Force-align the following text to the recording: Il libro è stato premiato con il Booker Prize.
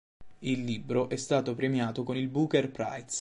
Il 0.39 0.63
libro 0.63 1.09
è 1.09 1.15
stato 1.15 1.53
premiato 1.53 2.01
con 2.03 2.17
il 2.17 2.27
Booker 2.27 2.71
Prize. 2.71 3.05